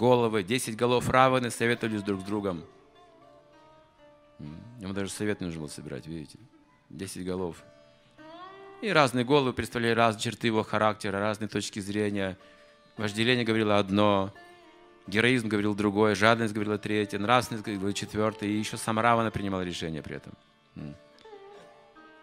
[0.00, 2.64] головы, 10 голов Раваны советовались друг с другом.
[4.80, 6.38] Ему даже совет не нужно было собирать, видите?
[6.88, 7.62] 10 голов.
[8.80, 12.38] И разные головы представляли разные черты его характера, разные точки зрения.
[12.96, 14.32] Вожделение говорило одно,
[15.06, 20.02] героизм говорил другое, жадность говорила третье, нравственность говорила четвертое, и еще сам Равана принимал решение
[20.02, 20.32] при этом.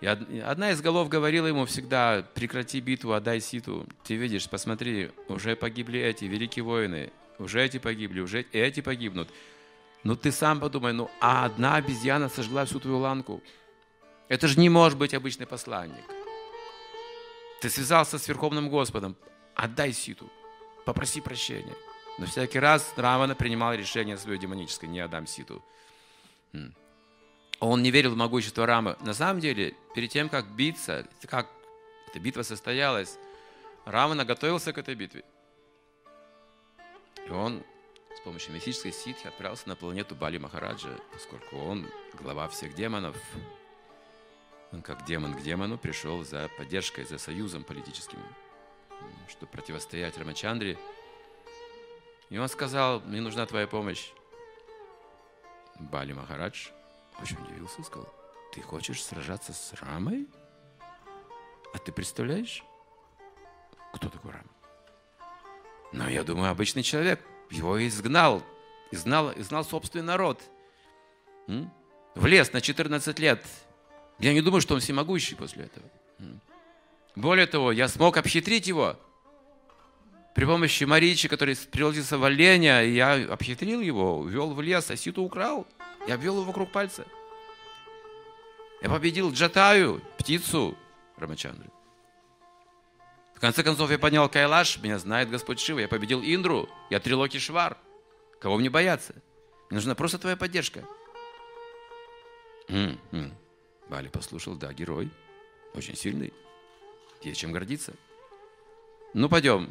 [0.01, 3.87] И одна из голов говорила ему всегда, прекрати битву, отдай ситу.
[4.03, 9.29] Ты видишь, посмотри, уже погибли эти великие воины, уже эти погибли, уже эти погибнут.
[10.03, 13.41] Ну ты сам подумай, ну а одна обезьяна сожгла всю твою ланку.
[14.27, 16.03] Это же не может быть обычный посланник.
[17.61, 19.15] Ты связался с Верховным Господом,
[19.55, 20.29] отдай ситу,
[20.85, 21.75] попроси прощения.
[22.19, 25.63] Но всякий раз Равана принимал решение свое демоническое, не отдам ситу
[27.59, 28.95] он не верил в могущество Рамы.
[29.01, 31.47] На самом деле, перед тем, как биться, как
[32.09, 33.17] эта битва состоялась,
[33.85, 35.23] Рамана готовился к этой битве.
[37.27, 37.63] И он
[38.15, 43.17] с помощью мифической ситхи отправился на планету Бали Махараджа, поскольку он глава всех демонов.
[44.71, 48.19] Он как демон к демону пришел за поддержкой, за союзом политическим,
[49.27, 50.77] чтобы противостоять Рамачандре.
[52.29, 54.11] И он сказал, мне нужна твоя помощь.
[55.79, 56.69] Бали Махарадж
[57.21, 58.11] очень удивился, сказал,
[58.53, 60.27] ты хочешь сражаться с Рамой?
[61.73, 62.63] А ты представляешь,
[63.93, 64.56] кто такой Рама?
[65.93, 67.19] Ну, я думаю, обычный человек.
[67.49, 68.43] Его изгнал,
[68.91, 70.41] изгнал, изгнал собственный народ.
[72.15, 73.45] В лес на 14 лет.
[74.19, 75.85] Я не думаю, что он всемогущий после этого.
[77.15, 78.95] Более того, я смог обхитрить его.
[80.35, 85.65] При помощи Маричи, который превратился в оленя, я обхитрил его, увел в лес, а украл.
[86.07, 87.05] Я обвел его вокруг пальца.
[88.81, 90.77] Я победил Джатаю, птицу
[91.17, 91.69] Рамачандры.
[93.37, 95.77] В конце концов, я поднял Кайлаш, меня знает Господь Шива.
[95.77, 97.77] Я победил Индру, я Трилоки Швар.
[98.39, 99.13] Кого мне бояться?
[99.69, 100.83] Мне нужна просто твоя поддержка.
[102.67, 105.11] Бали послушал, да, герой.
[105.75, 106.33] Очень сильный.
[107.21, 107.93] Есть чем гордиться.
[109.13, 109.69] Ну, пойдем.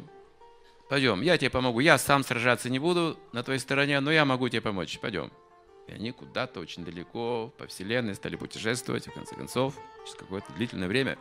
[0.87, 1.81] Пойдем, я тебе помогу.
[1.81, 4.97] Я сам сражаться не буду на твоей стороне, но я могу тебе помочь.
[4.99, 5.29] Пойдем.
[5.87, 9.75] И они куда-то очень далеко по Вселенной стали путешествовать, в конце концов,
[10.05, 11.17] через какое-то длительное время.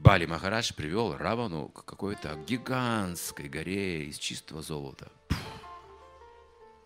[0.00, 5.12] Бали Махарадж привел Равану к какой-то гигантской горе из чистого золота.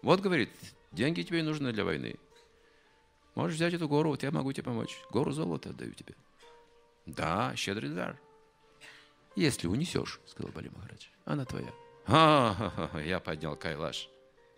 [0.03, 0.51] Вот, говорит,
[0.91, 2.17] деньги тебе нужны для войны.
[3.37, 4.99] Можешь взять эту гору, вот я могу тебе помочь.
[5.11, 6.17] Гору золота отдаю тебе.
[7.07, 8.19] Да, щедрый дар.
[9.37, 11.73] Если унесешь, сказал Бали Махарадж, она твоя.
[12.09, 14.09] А, я поднял Кайлаш.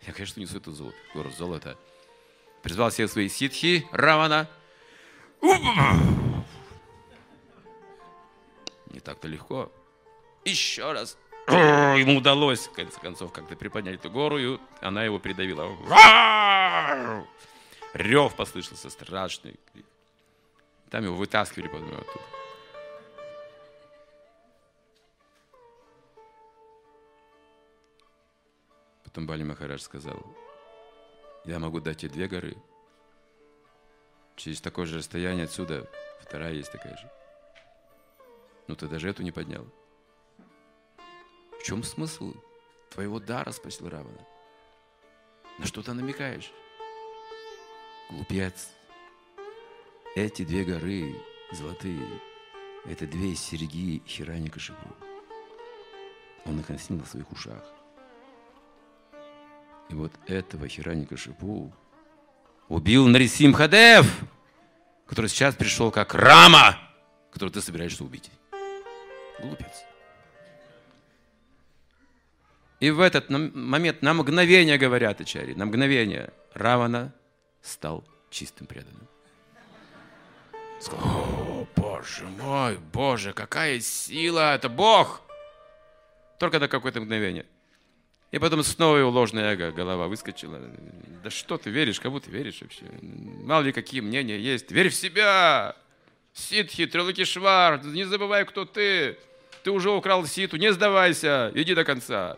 [0.07, 1.77] Я, конечно, несу эту золото, гору золота.
[2.63, 4.49] Призвал все свои ситхи Равана.
[8.97, 9.71] Не так-то легко.
[10.43, 11.19] Еще раз.
[11.47, 15.67] Ему удалось, в конце концов, как-то приподнять эту гору, и она его придавила.
[17.93, 19.59] Рев послышался страшный.
[20.89, 22.25] Там его вытаскивали потом оттуда.
[29.03, 30.25] Потом Бали Махарадж сказал,
[31.45, 32.57] я могу дать тебе две горы.
[34.37, 35.87] Через такое же расстояние отсюда
[36.19, 37.11] вторая есть такая же.
[38.67, 39.65] Но ты даже эту не поднял.
[41.59, 42.33] В чем смысл
[42.89, 44.25] твоего дара, спросил Равана.
[45.57, 46.51] На что ты намекаешь?
[48.09, 48.69] Глупец.
[50.15, 51.15] Эти две горы
[51.51, 52.07] золотые,
[52.85, 54.95] это две серьги Хираника Шипу.
[56.45, 57.63] Он их носил на своих ушах.
[59.89, 61.73] И вот этого Хираника Шипу
[62.67, 64.05] убил Нарисим Хадев,
[65.05, 66.77] который сейчас пришел как Рама,
[67.31, 68.29] которого ты собираешься убить.
[69.39, 69.85] Глупец.
[72.79, 77.13] И в этот момент, на мгновение, говорят Ачари, на мгновение Равана
[77.61, 79.07] стал чистым преданным.
[80.79, 85.21] Сказал, о, боже мой, боже, какая сила, это Бог!
[86.39, 87.45] Только на какое-то мгновение–
[88.31, 90.59] и потом снова его ложное эго, голова выскочила.
[91.23, 92.83] Да что ты веришь, кому ты веришь вообще?
[93.01, 94.69] Мало ли какие мнения есть.
[94.71, 95.75] Верь в себя!
[96.33, 99.17] Ситхи, Трилакишвар, не забывай, кто ты.
[99.63, 102.37] Ты уже украл ситу, не сдавайся, иди до конца.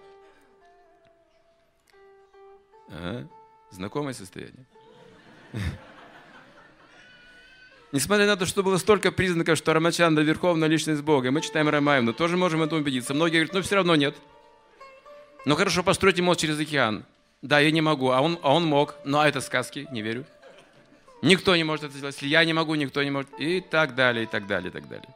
[2.90, 3.28] Ага.
[3.72, 4.66] Знакомое состояние.
[7.92, 12.06] Несмотря на то, что было столько признаков, что Рамачанда– верховная личность Бога, мы читаем Рамаем,
[12.06, 13.16] но тоже можем в этом убедиться.
[13.16, 14.16] Многие говорят, ну все равно нет.
[15.46, 17.04] Ну хорошо, постройте мост через океан.
[17.42, 18.96] Да, я не могу, а он, а он мог.
[19.06, 20.26] Ну а это сказки, не верю.
[21.22, 22.16] Никто не может это сделать.
[22.16, 23.30] Если я не могу, никто не может.
[23.40, 25.10] И так далее, и так далее, и так далее.